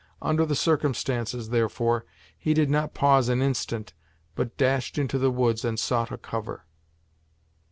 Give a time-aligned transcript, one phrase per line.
[0.19, 2.05] Under the circumstances, therefore,
[2.35, 3.93] he did not pause an instant,
[4.33, 6.65] but dashed into the woods and sought a cover.